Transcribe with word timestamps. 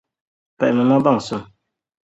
Pahimi 0.57 0.83
ma 0.89 0.97
baŋsim 1.05 1.41